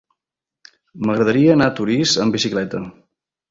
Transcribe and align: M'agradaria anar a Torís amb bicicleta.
M'agradaria 1.09 1.53
anar 1.57 1.69
a 1.73 1.75
Torís 1.81 2.17
amb 2.25 2.39
bicicleta. 2.41 2.85